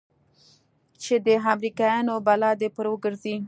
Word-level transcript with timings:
چې 1.03 1.15
د 1.25 1.27
امريکايانو 1.51 2.13
بلا 2.27 2.51
دې 2.59 2.69
پر 2.75 2.85
وګرځي. 2.91 3.35